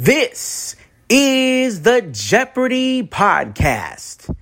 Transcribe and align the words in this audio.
This 0.00 0.76
is 1.08 1.82
the 1.82 2.02
Jeopardy 2.02 3.02
Podcast. 3.02 4.32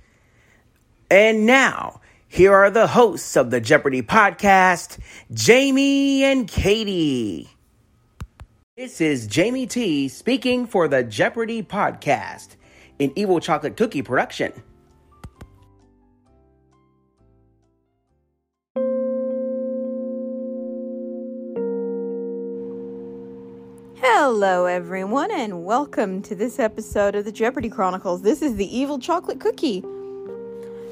And 1.09 1.47
now, 1.47 1.99
here 2.27 2.53
are 2.53 2.69
the 2.69 2.85
hosts 2.85 3.35
of 3.35 3.49
the 3.49 3.59
Jeopardy 3.59 4.03
Podcast, 4.03 4.99
Jamie 5.33 6.23
and 6.23 6.47
Katie. 6.47 7.49
This 8.75 9.01
is 9.01 9.25
Jamie 9.25 9.65
T 9.65 10.07
speaking 10.09 10.67
for 10.67 10.87
the 10.87 11.03
Jeopardy 11.03 11.63
Podcast, 11.63 12.49
an 12.99 13.11
Evil 13.15 13.39
Chocolate 13.39 13.75
Cookie 13.75 14.03
production. 14.03 14.53
Hello, 24.29 24.65
everyone, 24.65 25.31
and 25.31 25.63
welcome 25.63 26.21
to 26.23 26.35
this 26.35 26.59
episode 26.59 27.15
of 27.15 27.23
the 27.23 27.31
Jeopardy 27.31 27.69
Chronicles. 27.69 28.23
This 28.23 28.41
is 28.41 28.57
the 28.57 28.77
Evil 28.77 28.99
Chocolate 28.99 29.39
Cookie. 29.39 29.81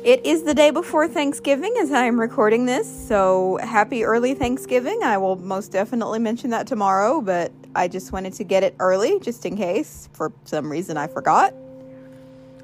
It 0.06 0.26
is 0.26 0.44
the 0.44 0.54
day 0.54 0.72
before 0.72 1.10
Thanksgiving 1.10 1.74
as 1.82 1.92
I 1.92 2.06
am 2.06 2.18
recording 2.18 2.66
this, 2.66 2.88
so 3.10 3.60
happy 3.62 4.06
early 4.06 4.36
Thanksgiving. 4.36 5.04
I 5.04 5.18
will 5.18 5.36
most 5.36 5.74
definitely 5.74 6.20
mention 6.20 6.50
that 6.52 6.66
tomorrow, 6.66 7.20
but 7.20 7.52
I 7.76 7.90
just 7.90 8.14
wanted 8.14 8.32
to 8.36 8.46
get 8.46 8.64
it 8.64 8.74
early 8.80 9.20
just 9.20 9.46
in 9.46 9.58
case 9.58 10.08
for 10.14 10.32
some 10.46 10.72
reason 10.72 10.96
I 10.96 11.08
forgot. 11.08 11.54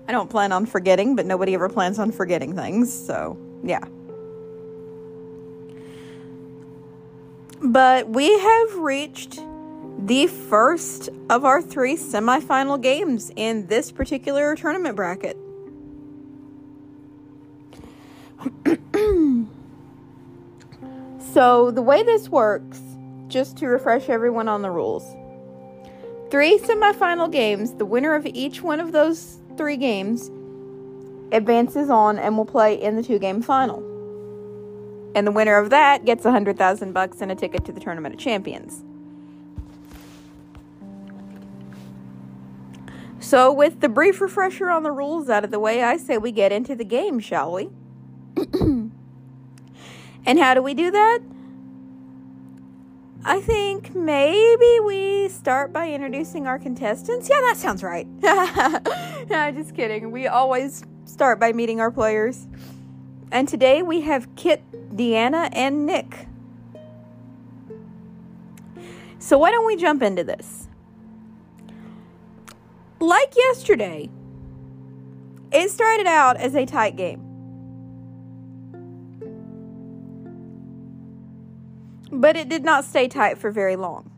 I 0.07 0.13
don't 0.13 0.29
plan 0.29 0.53
on 0.53 0.65
forgetting, 0.65 1.17
but 1.17 1.25
nobody 1.25 1.53
ever 1.53 1.67
plans 1.67 1.99
on 1.99 2.13
forgetting 2.13 2.55
things, 2.55 2.93
so 2.93 3.37
yeah. 3.61 3.83
But 7.61 8.07
we 8.07 8.39
have 8.39 8.75
reached 8.77 9.41
the 10.01 10.27
first 10.27 11.09
of 11.29 11.45
our 11.45 11.61
three 11.61 11.95
semifinal 11.95 12.81
games 12.81 13.31
in 13.35 13.67
this 13.67 13.91
particular 13.91 14.55
tournament 14.55 14.95
bracket. 14.95 15.37
so, 21.33 21.71
the 21.71 21.81
way 21.81 22.01
this 22.03 22.29
works, 22.29 22.81
just 23.27 23.57
to 23.57 23.67
refresh 23.67 24.09
everyone 24.09 24.47
on 24.47 24.61
the 24.61 24.71
rules 24.71 25.03
three 26.31 26.57
semifinal 26.57 27.29
games, 27.29 27.73
the 27.73 27.85
winner 27.85 28.15
of 28.15 28.25
each 28.25 28.61
one 28.61 28.79
of 28.79 28.93
those 28.93 29.37
three 29.57 29.75
games 29.75 30.31
advances 31.33 31.89
on 31.89 32.17
and 32.17 32.37
will 32.37 32.45
play 32.45 32.81
in 32.81 32.95
the 32.95 33.03
two 33.03 33.19
game 33.19 33.41
final. 33.41 33.79
And 35.13 35.27
the 35.27 35.31
winner 35.31 35.57
of 35.57 35.69
that 35.71 36.05
gets 36.05 36.23
a 36.23 36.31
hundred 36.31 36.57
thousand 36.57 36.93
bucks 36.93 37.21
and 37.21 37.31
a 37.31 37.35
ticket 37.35 37.65
to 37.65 37.73
the 37.73 37.81
Tournament 37.81 38.15
of 38.15 38.19
Champions. 38.19 38.83
So, 43.21 43.53
with 43.53 43.81
the 43.81 43.87
brief 43.87 44.19
refresher 44.19 44.71
on 44.71 44.81
the 44.81 44.91
rules 44.91 45.29
out 45.29 45.43
of 45.43 45.51
the 45.51 45.59
way, 45.59 45.83
I 45.83 45.97
say 45.97 46.17
we 46.17 46.31
get 46.31 46.51
into 46.51 46.75
the 46.75 46.83
game, 46.83 47.19
shall 47.19 47.53
we? 47.53 47.69
and 50.25 50.39
how 50.39 50.55
do 50.55 50.63
we 50.63 50.73
do 50.73 50.89
that? 50.89 51.19
I 53.23 53.39
think 53.39 53.93
maybe 53.93 54.79
we 54.83 55.29
start 55.29 55.71
by 55.71 55.91
introducing 55.91 56.47
our 56.47 56.57
contestants. 56.57 57.29
Yeah, 57.29 57.39
that 57.41 57.57
sounds 57.57 57.83
right. 57.83 58.07
no, 59.29 59.51
just 59.51 59.75
kidding. 59.75 60.09
We 60.09 60.25
always 60.25 60.83
start 61.05 61.39
by 61.39 61.53
meeting 61.53 61.79
our 61.79 61.91
players. 61.91 62.47
And 63.31 63.47
today 63.47 63.83
we 63.83 64.01
have 64.01 64.35
Kit, 64.35 64.63
Deanna, 64.95 65.49
and 65.53 65.85
Nick. 65.85 66.27
So, 69.19 69.37
why 69.37 69.51
don't 69.51 69.67
we 69.67 69.75
jump 69.75 70.01
into 70.01 70.23
this? 70.23 70.67
Like 73.01 73.35
yesterday, 73.35 74.09
it 75.51 75.69
started 75.69 76.07
out 76.07 76.37
as 76.37 76.55
a 76.55 76.65
tight 76.65 76.95
game. 76.95 77.27
But 82.11 82.37
it 82.37 82.49
did 82.49 82.63
not 82.63 82.85
stay 82.85 83.07
tight 83.07 83.37
for 83.37 83.51
very 83.51 83.75
long. 83.75 84.09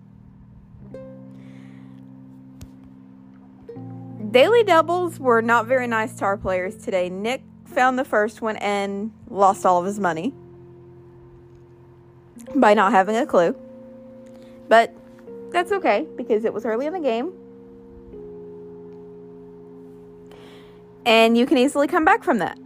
Daily 4.31 4.63
doubles 4.63 5.19
were 5.19 5.41
not 5.41 5.67
very 5.67 5.85
nice 5.85 6.15
to 6.15 6.25
our 6.25 6.37
players 6.37 6.75
today. 6.75 7.09
Nick 7.09 7.43
found 7.65 7.99
the 7.99 8.05
first 8.05 8.41
one 8.41 8.57
and 8.57 9.11
lost 9.29 9.65
all 9.65 9.79
of 9.79 9.85
his 9.85 9.99
money 9.99 10.33
by 12.55 12.73
not 12.73 12.91
having 12.91 13.15
a 13.15 13.27
clue. 13.27 13.55
But 14.67 14.93
that's 15.51 15.71
okay 15.71 16.07
because 16.17 16.45
it 16.45 16.53
was 16.53 16.65
early 16.65 16.87
in 16.87 16.93
the 16.93 16.99
game 16.99 17.31
and 21.05 21.37
you 21.37 21.45
can 21.45 21.57
easily 21.57 21.87
come 21.87 22.05
back 22.05 22.23
from 22.23 22.39
that. 22.39 22.57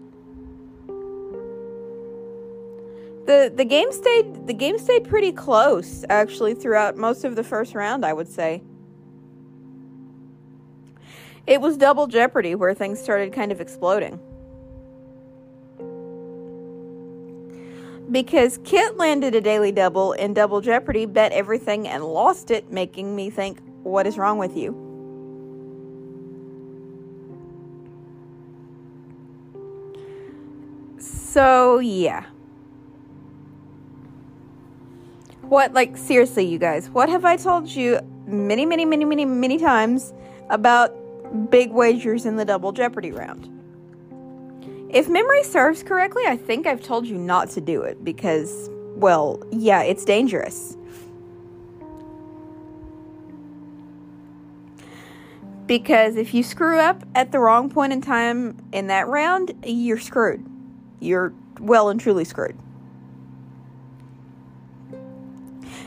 The 3.25 3.51
the 3.53 3.65
game 3.65 3.91
stayed 3.91 4.47
the 4.47 4.53
game 4.53 4.77
stayed 4.77 5.07
pretty 5.07 5.33
close 5.33 6.05
actually 6.09 6.53
throughout 6.53 6.95
most 6.95 7.25
of 7.25 7.35
the 7.35 7.43
first 7.43 7.75
round, 7.75 8.05
I 8.05 8.13
would 8.13 8.29
say. 8.29 8.63
It 11.45 11.61
was 11.61 11.77
double 11.77 12.07
jeopardy 12.07 12.55
where 12.55 12.73
things 12.73 13.01
started 13.01 13.33
kind 13.33 13.51
of 13.51 13.61
exploding. 13.61 14.19
Because 18.11 18.59
Kit 18.63 18.95
landed 18.95 19.35
a 19.35 19.41
daily 19.41 19.73
double 19.73 20.13
in 20.13 20.33
double 20.33 20.61
jeopardy, 20.61 21.05
bet 21.05 21.33
everything 21.33 21.87
and 21.87 22.05
lost 22.05 22.51
it, 22.51 22.71
making 22.71 23.13
me 23.13 23.29
think, 23.29 23.59
what 23.83 24.07
is 24.07 24.17
wrong 24.17 24.37
with 24.37 24.55
you? 24.55 24.86
So, 31.37 31.77
yeah. 31.77 32.25
What, 35.41 35.71
like, 35.71 35.95
seriously, 35.95 36.47
you 36.47 36.57
guys, 36.57 36.89
what 36.89 37.09
have 37.09 37.25
I 37.25 37.37
told 37.37 37.69
you 37.69 37.99
many, 38.25 38.65
many, 38.65 38.85
many, 38.85 39.05
many, 39.05 39.23
many 39.23 39.59
times 39.59 40.15
about 40.49 40.95
big 41.51 41.71
wagers 41.71 42.25
in 42.25 42.37
the 42.37 42.43
double 42.43 42.71
jeopardy 42.71 43.11
round? 43.11 43.47
If 44.89 45.09
memory 45.09 45.43
serves 45.43 45.83
correctly, 45.83 46.23
I 46.25 46.37
think 46.37 46.65
I've 46.65 46.81
told 46.81 47.05
you 47.05 47.19
not 47.19 47.51
to 47.51 47.61
do 47.61 47.83
it 47.83 48.03
because, 48.03 48.71
well, 48.95 49.39
yeah, 49.51 49.83
it's 49.83 50.05
dangerous. 50.05 50.75
Because 55.67 56.15
if 56.15 56.33
you 56.33 56.41
screw 56.41 56.79
up 56.79 57.03
at 57.13 57.31
the 57.31 57.37
wrong 57.37 57.69
point 57.69 57.93
in 57.93 58.01
time 58.01 58.57
in 58.71 58.87
that 58.87 59.07
round, 59.07 59.53
you're 59.63 59.99
screwed 59.99 60.43
you're 60.99 61.33
well 61.59 61.89
and 61.89 61.99
truly 61.99 62.23
screwed. 62.23 62.57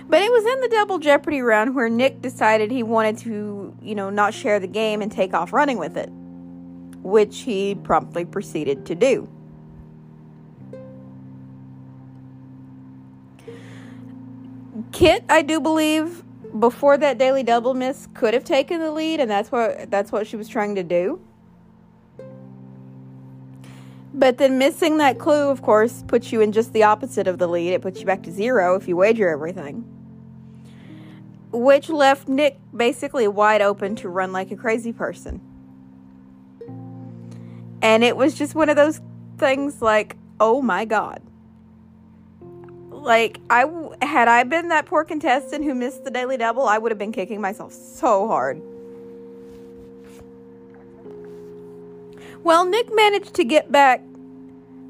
But 0.08 0.22
it 0.22 0.30
was 0.30 0.44
in 0.44 0.60
the 0.60 0.68
double 0.68 0.98
jeopardy 0.98 1.40
round 1.40 1.76
where 1.76 1.88
Nick 1.88 2.20
decided 2.20 2.72
he 2.72 2.82
wanted 2.82 3.18
to, 3.18 3.72
you 3.80 3.94
know, 3.94 4.10
not 4.10 4.34
share 4.34 4.58
the 4.58 4.66
game 4.66 5.02
and 5.02 5.10
take 5.10 5.34
off 5.34 5.52
running 5.52 5.78
with 5.78 5.96
it, 5.96 6.10
which 7.02 7.42
he 7.42 7.76
promptly 7.76 8.24
proceeded 8.24 8.84
to 8.86 8.96
do. 8.96 9.28
Kit, 14.90 15.24
I 15.28 15.42
do 15.42 15.60
believe, 15.60 16.24
before 16.58 16.98
that 16.98 17.16
daily 17.16 17.44
double 17.44 17.74
miss, 17.74 18.08
could 18.12 18.34
have 18.34 18.42
taken 18.42 18.80
the 18.80 18.90
lead, 18.90 19.20
and 19.20 19.30
that's 19.30 19.52
what 19.52 19.90
that's 19.90 20.10
what 20.10 20.26
she 20.26 20.36
was 20.36 20.48
trying 20.48 20.74
to 20.74 20.82
do. 20.82 21.20
But 24.12 24.38
then 24.38 24.58
missing 24.58 24.98
that 24.98 25.18
clue, 25.18 25.48
of 25.48 25.62
course, 25.62 26.02
puts 26.06 26.32
you 26.32 26.40
in 26.40 26.52
just 26.52 26.72
the 26.72 26.82
opposite 26.82 27.28
of 27.28 27.38
the 27.38 27.46
lead. 27.46 27.72
It 27.72 27.82
puts 27.82 28.00
you 28.00 28.06
back 28.06 28.22
to 28.24 28.32
zero 28.32 28.74
if 28.74 28.88
you 28.88 28.96
wager 28.96 29.28
everything. 29.28 29.84
Which 31.52 31.88
left 31.88 32.28
Nick 32.28 32.58
basically 32.74 33.28
wide 33.28 33.62
open 33.62 33.96
to 33.96 34.08
run 34.08 34.32
like 34.32 34.50
a 34.50 34.56
crazy 34.56 34.92
person. 34.92 35.40
And 37.82 38.04
it 38.04 38.16
was 38.16 38.34
just 38.34 38.54
one 38.54 38.68
of 38.68 38.76
those 38.76 39.00
things 39.38 39.80
like, 39.80 40.16
oh 40.38 40.60
my 40.60 40.84
God. 40.84 41.22
Like, 42.90 43.40
I 43.48 43.64
had 44.02 44.28
I 44.28 44.42
been 44.42 44.68
that 44.68 44.86
poor 44.86 45.04
contestant 45.04 45.64
who 45.64 45.74
missed 45.74 46.04
the 46.04 46.10
daily 46.10 46.36
double, 46.36 46.66
I 46.66 46.76
would 46.76 46.92
have 46.92 46.98
been 46.98 47.12
kicking 47.12 47.40
myself 47.40 47.72
so 47.72 48.26
hard. 48.26 48.60
Well, 52.42 52.64
Nick 52.64 52.94
managed 52.94 53.34
to 53.34 53.44
get 53.44 53.70
back 53.70 54.02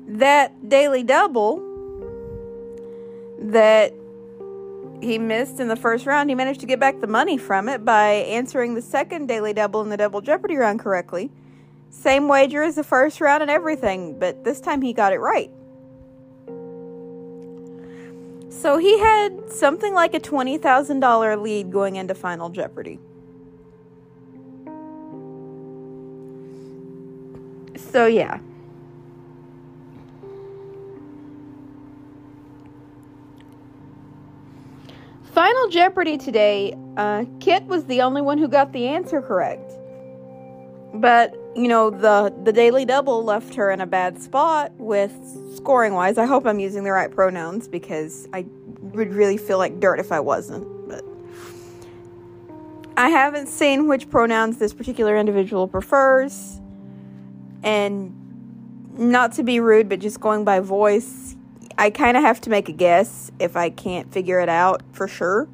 that 0.07 0.69
daily 0.69 1.03
double 1.03 1.67
that 3.39 3.95
he 5.01 5.19
missed 5.19 5.61
in 5.61 5.69
the 5.69 5.77
first 5.77 6.07
round, 6.07 6.29
he 6.29 6.35
managed 6.35 6.61
to 6.61 6.67
get 6.67 6.79
back 6.79 7.01
the 7.01 7.07
money 7.07 7.39
from 7.39 7.69
it 7.69 7.85
by 7.85 8.09
answering 8.09 8.75
the 8.75 8.83
second 8.83 9.27
daily 9.27 9.53
double 9.53 9.81
in 9.83 9.89
the 9.89 9.97
double 9.97 10.21
jeopardy 10.21 10.57
round 10.57 10.81
correctly. 10.81 11.31
Same 11.91 12.29
wager 12.29 12.63
as 12.63 12.77
the 12.77 12.85
first 12.85 13.21
round 13.21 13.43
and 13.43 13.51
everything, 13.51 14.19
but 14.19 14.45
this 14.45 14.61
time 14.61 14.83
he 14.83 14.93
got 14.93 15.13
it 15.13 15.19
right. 15.19 15.51
So 18.51 18.77
he 18.77 18.99
had 18.99 19.51
something 19.51 19.95
like 19.95 20.13
a 20.13 20.21
$20,000 20.21 21.43
lead 21.43 21.73
going 21.73 21.97
into 21.97 22.15
Final 22.15 22.51
Jeopardy. 22.51 22.99
So, 27.77 28.07
yeah. 28.07 28.41
Final 35.41 35.69
Jeopardy 35.69 36.19
today, 36.19 36.75
uh, 36.99 37.25
Kit 37.41 37.65
was 37.65 37.87
the 37.87 38.03
only 38.03 38.21
one 38.21 38.37
who 38.37 38.47
got 38.47 38.75
the 38.75 38.87
answer 38.87 39.23
correct. 39.23 39.73
But, 40.93 41.35
you 41.57 41.67
know, 41.67 41.89
the, 41.89 42.31
the 42.45 42.53
Daily 42.53 42.85
Double 42.85 43.25
left 43.25 43.55
her 43.55 43.71
in 43.71 43.81
a 43.81 43.87
bad 43.87 44.21
spot 44.21 44.71
with 44.77 45.15
scoring 45.55 45.95
wise. 45.95 46.19
I 46.19 46.27
hope 46.27 46.47
I'm 46.47 46.61
using 46.61 46.85
the 46.85 46.91
right 46.93 47.11
pronouns 47.11 47.69
because 47.69 48.29
I 48.35 48.45
would 48.93 49.15
really 49.15 49.39
feel 49.39 49.57
like 49.57 49.81
dirt 49.81 49.99
if 49.99 50.13
I 50.13 50.21
wasn't. 50.21 50.69
But 50.87 51.07
I 52.99 53.09
haven't 53.09 53.47
seen 53.47 53.89
which 53.89 54.11
pronouns 54.11 54.59
this 54.59 54.75
particular 54.75 55.17
individual 55.17 55.67
prefers. 55.67 56.61
And 57.63 58.15
not 58.99 59.33
to 59.33 59.43
be 59.43 59.59
rude, 59.59 59.89
but 59.89 60.01
just 60.01 60.21
going 60.21 60.45
by 60.45 60.61
voice, 60.61 61.35
I 61.81 61.89
kind 61.89 62.15
of 62.15 62.23
have 62.23 62.43
to 62.43 62.51
make 62.51 62.69
a 62.69 62.73
guess 62.73 63.33
if 63.39 63.57
I 63.57 63.71
can't 63.71 64.13
figure 64.13 64.39
it 64.39 64.51
out 64.51 64.83
for 64.93 65.09
sure. 65.09 65.49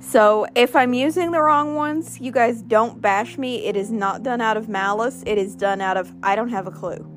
So 0.00 0.46
if 0.54 0.76
I'm 0.76 0.92
using 0.92 1.30
the 1.30 1.40
wrong 1.40 1.76
ones, 1.76 2.20
you 2.20 2.30
guys 2.30 2.60
don't 2.60 3.00
bash 3.00 3.38
me. 3.38 3.64
It 3.64 3.74
is 3.74 3.90
not 3.90 4.22
done 4.22 4.42
out 4.42 4.58
of 4.58 4.68
malice. 4.68 5.24
It 5.26 5.38
is 5.38 5.54
done 5.54 5.80
out 5.80 5.96
of 5.96 6.12
I 6.22 6.36
don't 6.36 6.50
have 6.50 6.66
a 6.66 6.70
clue. 6.70 7.08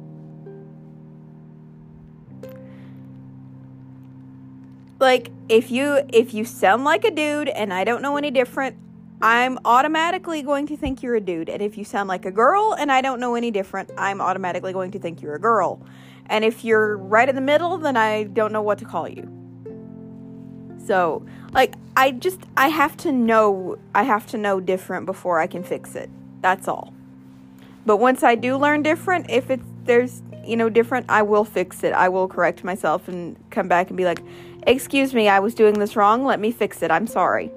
Like 4.97 5.31
if 5.49 5.71
you 5.71 5.99
if 6.13 6.33
you 6.33 6.45
sound 6.45 6.85
like 6.85 7.03
a 7.03 7.11
dude 7.11 7.49
and 7.49 7.73
I 7.73 7.83
don't 7.83 8.01
know 8.01 8.15
any 8.15 8.31
different, 8.31 8.77
I'm 9.21 9.59
automatically 9.65 10.41
going 10.43 10.65
to 10.67 10.77
think 10.77 11.03
you're 11.03 11.15
a 11.15 11.21
dude. 11.21 11.49
And 11.49 11.61
if 11.61 11.77
you 11.77 11.83
sound 11.83 12.07
like 12.07 12.25
a 12.25 12.31
girl 12.31 12.73
and 12.79 12.89
I 12.89 13.01
don't 13.01 13.19
know 13.19 13.35
any 13.35 13.51
different, 13.51 13.91
I'm 13.97 14.21
automatically 14.21 14.71
going 14.71 14.91
to 14.91 14.99
think 14.99 15.21
you're 15.21 15.35
a 15.35 15.41
girl. 15.41 15.85
And 16.27 16.43
if 16.43 16.65
you're 16.65 16.97
right 16.97 17.27
in 17.29 17.35
the 17.35 17.41
middle, 17.41 17.77
then 17.77 17.97
I 17.97 18.23
don't 18.23 18.51
know 18.51 18.61
what 18.61 18.77
to 18.79 18.85
call 18.85 19.07
you. 19.07 19.31
So, 20.85 21.25
like 21.51 21.75
I 21.97 22.11
just 22.11 22.41
I 22.57 22.67
have 22.69 22.95
to 22.97 23.11
know 23.11 23.77
I 23.93 24.03
have 24.03 24.27
to 24.27 24.37
know 24.37 24.59
different 24.59 25.05
before 25.05 25.39
I 25.39 25.47
can 25.47 25.63
fix 25.63 25.95
it. 25.95 26.09
That's 26.41 26.67
all. 26.67 26.93
But 27.85 27.97
once 27.97 28.23
I 28.23 28.35
do 28.35 28.57
learn 28.57 28.83
different, 28.83 29.29
if 29.29 29.49
it's 29.49 29.63
there's, 29.85 30.23
you 30.43 30.57
know, 30.57 30.69
different, 30.69 31.05
I 31.09 31.21
will 31.21 31.45
fix 31.45 31.83
it. 31.83 31.93
I 31.93 32.09
will 32.09 32.27
correct 32.27 32.63
myself 32.63 33.07
and 33.07 33.35
come 33.51 33.67
back 33.67 33.89
and 33.89 33.97
be 33.97 34.05
like, 34.05 34.21
"Excuse 34.65 35.13
me, 35.13 35.29
I 35.29 35.39
was 35.39 35.53
doing 35.53 35.79
this 35.79 35.95
wrong. 35.95 36.25
Let 36.25 36.39
me 36.39 36.51
fix 36.51 36.81
it. 36.81 36.91
I'm 36.91 37.07
sorry." 37.07 37.51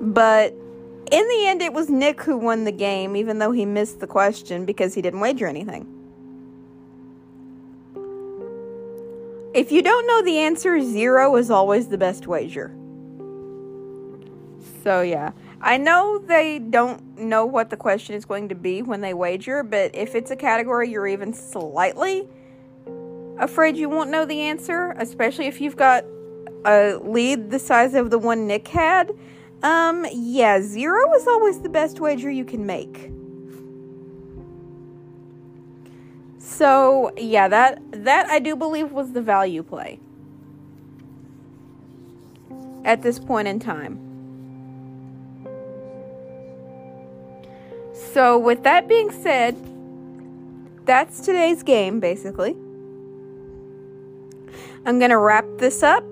But 0.00 0.52
in 1.10 1.28
the 1.28 1.46
end, 1.46 1.62
it 1.62 1.72
was 1.72 1.88
Nick 1.88 2.22
who 2.22 2.36
won 2.36 2.64
the 2.64 2.72
game, 2.72 3.16
even 3.16 3.38
though 3.38 3.52
he 3.52 3.64
missed 3.64 4.00
the 4.00 4.06
question 4.06 4.64
because 4.64 4.94
he 4.94 5.02
didn't 5.02 5.20
wager 5.20 5.46
anything. 5.46 5.93
If 9.54 9.70
you 9.70 9.82
don't 9.82 10.06
know 10.08 10.20
the 10.22 10.38
answer, 10.38 10.80
zero 10.80 11.36
is 11.36 11.48
always 11.48 11.86
the 11.86 11.96
best 11.96 12.26
wager. 12.26 12.74
So, 14.82 15.00
yeah. 15.00 15.30
I 15.60 15.78
know 15.78 16.18
they 16.18 16.58
don't 16.58 17.16
know 17.16 17.46
what 17.46 17.70
the 17.70 17.76
question 17.76 18.16
is 18.16 18.24
going 18.24 18.48
to 18.48 18.56
be 18.56 18.82
when 18.82 19.00
they 19.00 19.14
wager, 19.14 19.62
but 19.62 19.94
if 19.94 20.16
it's 20.16 20.30
a 20.32 20.36
category 20.36 20.90
you're 20.90 21.06
even 21.06 21.32
slightly 21.32 22.28
afraid 23.38 23.76
you 23.76 23.88
won't 23.88 24.10
know 24.10 24.24
the 24.24 24.40
answer, 24.40 24.94
especially 24.98 25.46
if 25.46 25.60
you've 25.60 25.76
got 25.76 26.04
a 26.64 26.96
lead 27.02 27.50
the 27.50 27.58
size 27.58 27.94
of 27.94 28.10
the 28.10 28.18
one 28.18 28.46
Nick 28.46 28.68
had, 28.68 29.12
um, 29.62 30.04
yeah, 30.12 30.60
zero 30.60 31.14
is 31.14 31.26
always 31.26 31.60
the 31.60 31.68
best 31.68 32.00
wager 32.00 32.30
you 32.30 32.44
can 32.44 32.66
make. 32.66 33.10
So, 36.44 37.10
yeah, 37.16 37.48
that 37.48 37.80
that 38.04 38.26
I 38.26 38.38
do 38.38 38.54
believe 38.54 38.92
was 38.92 39.12
the 39.12 39.22
value 39.22 39.62
play 39.62 39.98
at 42.84 43.00
this 43.00 43.18
point 43.18 43.48
in 43.48 43.58
time. 43.58 43.98
So, 47.94 48.38
with 48.38 48.62
that 48.62 48.86
being 48.88 49.10
said, 49.10 49.56
that's 50.84 51.20
today's 51.20 51.62
game 51.62 51.98
basically. 51.98 52.54
I'm 54.84 54.98
going 54.98 55.10
to 55.10 55.18
wrap 55.18 55.46
this 55.56 55.82
up 55.82 56.04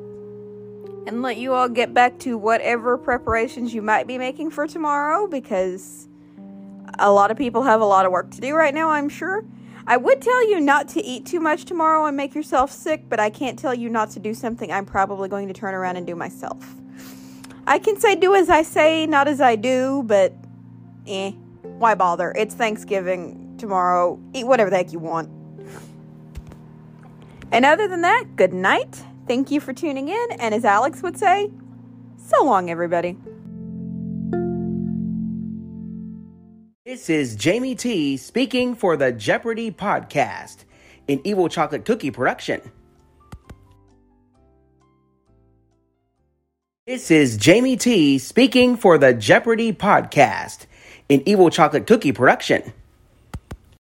and 1.07 1.21
let 1.21 1.37
you 1.37 1.53
all 1.53 1.69
get 1.69 1.93
back 1.93 2.19
to 2.21 2.39
whatever 2.39 2.97
preparations 2.97 3.75
you 3.75 3.83
might 3.83 4.07
be 4.07 4.17
making 4.17 4.51
for 4.51 4.67
tomorrow 4.67 5.27
because 5.27 6.09
a 6.99 7.13
lot 7.13 7.31
of 7.31 7.37
people 7.37 7.65
have 7.65 7.83
a 7.83 7.85
lot 7.85 8.07
of 8.07 8.13
work 8.13 8.31
to 8.31 8.41
do 8.41 8.55
right 8.55 8.73
now, 8.73 8.89
I'm 8.89 9.11
sure. 9.11 9.45
I 9.87 9.97
would 9.97 10.23
tell 10.23 10.49
you 10.49 10.61
not 10.61 10.89
to 10.91 11.03
eat 11.03 11.27
too 11.27 11.41
much 11.41 11.65
tomorrow 11.65 12.07
and 12.07 12.17
make 12.17 12.35
yourself 12.35 12.71
sick, 12.71 13.09
but 13.09 13.19
I 13.19 13.31
can't 13.31 13.59
tell 13.59 13.75
you 13.75 13.89
not 13.89 14.11
to 14.11 14.21
do 14.21 14.33
something 14.33 14.71
I'm 14.71 14.87
probably 14.87 15.29
going 15.29 15.49
to 15.49 15.55
turn 15.55 15.75
around 15.75 15.97
and 15.97 16.07
do 16.07 16.15
myself. 16.15 16.77
I 17.67 17.79
can 17.79 17.99
say 17.99 18.15
do 18.15 18.35
as 18.35 18.49
I 18.49 18.63
say, 18.63 19.07
not 19.07 19.29
as 19.29 19.41
I 19.41 19.57
do, 19.57 20.03
but 20.07 20.35
eh, 21.07 21.33
why 21.63 21.95
bother? 21.95 22.33
It's 22.37 22.55
Thanksgiving 22.55 23.57
tomorrow. 23.59 24.21
Eat 24.33 24.47
whatever 24.47 24.71
the 24.71 24.77
heck 24.77 24.93
you 24.93 24.99
want. 24.99 25.29
And 27.51 27.65
other 27.65 27.87
than 27.87 28.01
that, 28.03 28.37
good 28.37 28.53
night. 28.53 29.05
Thank 29.27 29.51
you 29.51 29.61
for 29.61 29.73
tuning 29.73 30.09
in, 30.09 30.27
and 30.39 30.55
as 30.55 30.65
Alex 30.65 31.03
would 31.03 31.17
say, 31.17 31.51
so 32.17 32.45
long, 32.45 32.71
everybody. 32.71 33.17
This 36.93 37.09
is 37.09 37.37
Jamie 37.37 37.75
T 37.75 38.19
speaking 38.19 38.75
for 38.75 38.99
the 38.99 39.13
Jeopardy 39.13 39.71
podcast, 39.71 40.65
an 41.09 41.23
Evil 41.25 41.49
Chocolate 41.49 41.87
Cookie 41.87 42.11
production. 42.11 42.61
This 46.87 47.11
is 47.11 47.39
Jamie 47.39 47.79
T 47.79 48.19
speaking 48.19 48.77
for 48.77 48.99
the 48.99 49.15
Jeopardy 49.15 49.73
podcast, 49.73 50.67
an 51.09 51.23
Evil 51.25 51.49
Chocolate 51.49 51.87
Cookie 51.87 52.13
production. 52.13 52.75